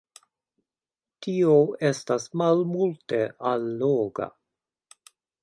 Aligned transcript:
Tio 1.25 1.57
estas 1.89 2.25
malmulte 2.43 3.21
alloga. 3.53 4.31